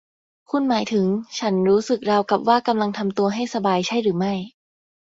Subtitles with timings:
[0.49, 1.05] คุณหมายถึง
[1.39, 4.33] ฉันรู้สึกราวกับว่ากำลังทำตัวให้สบายใช่หรือไม่